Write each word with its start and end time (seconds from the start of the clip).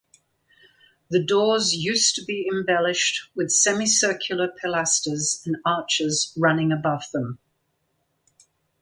The 1.11 1.23
doors 1.23 1.75
used 1.75 2.15
to 2.15 2.25
be 2.25 2.49
embellished 2.51 3.29
with 3.35 3.51
semicircular 3.51 4.47
pilasters 4.59 5.43
and 5.45 5.57
arches 5.63 6.33
running 6.35 6.71
above 6.71 7.03
them. 7.13 7.37